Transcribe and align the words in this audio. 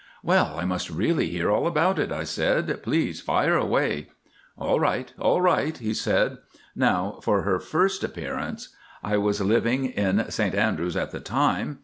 "Well, 0.23 0.57
I 0.59 0.65
must 0.65 0.89
really 0.89 1.27
hear 1.29 1.51
all 1.51 1.67
about 1.67 1.99
it," 1.99 2.11
I 2.11 2.23
said. 2.23 2.81
"Please 2.81 3.21
fire 3.21 3.55
away." 3.55 4.07
"All 4.57 4.79
right, 4.79 5.13
all 5.19 5.41
right!" 5.43 5.77
he 5.77 5.93
said. 5.93 6.39
"Now 6.75 7.19
for 7.21 7.43
her 7.43 7.59
first 7.59 8.03
appearance. 8.03 8.69
I 9.03 9.17
was 9.17 9.41
living 9.41 9.85
in 9.91 10.31
St 10.31 10.55
Andrews 10.55 10.97
at 10.97 11.11
the 11.11 11.19
time. 11.19 11.77